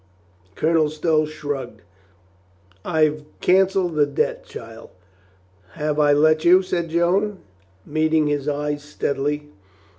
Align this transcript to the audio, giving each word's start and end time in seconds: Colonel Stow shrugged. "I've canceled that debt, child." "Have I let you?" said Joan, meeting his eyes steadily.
Colonel 0.55 0.89
Stow 0.89 1.27
shrugged. 1.27 1.83
"I've 2.83 3.23
canceled 3.39 3.93
that 3.97 4.15
debt, 4.15 4.43
child." 4.45 4.89
"Have 5.73 5.99
I 5.99 6.11
let 6.11 6.43
you?" 6.43 6.63
said 6.63 6.89
Joan, 6.89 7.37
meeting 7.85 8.25
his 8.25 8.47
eyes 8.47 8.81
steadily. 8.83 9.49